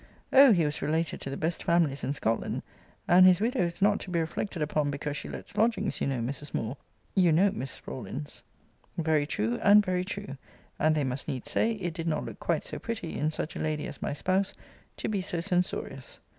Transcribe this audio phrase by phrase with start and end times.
[0.33, 0.51] 'Oh!
[0.51, 2.63] he was related to the best families in Scotland!
[3.07, 6.21] And his widow is not to be reflected upon because she lets lodgings you know,
[6.21, 6.55] Mrs.
[6.55, 6.75] Moore
[7.13, 8.41] you know, Miss Rawlins.'
[8.97, 10.37] Very true, and very true.
[10.79, 13.59] And they must needs say, it did not look quite so pretty, in such a
[13.59, 14.55] lady as my spouse,
[14.97, 16.17] to be so censorious.